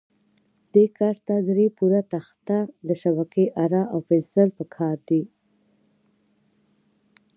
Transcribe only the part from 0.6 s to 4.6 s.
دې کار ته درې پوره تخته، د شبکې اره او پنسل